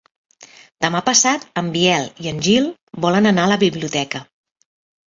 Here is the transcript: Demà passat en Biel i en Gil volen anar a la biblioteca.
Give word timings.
Demà 0.85 1.01
passat 1.09 1.45
en 1.63 1.69
Biel 1.77 2.09
i 2.27 2.33
en 2.35 2.43
Gil 2.49 2.71
volen 3.07 3.35
anar 3.35 3.47
a 3.51 3.55
la 3.57 3.63
biblioteca. 3.69 4.27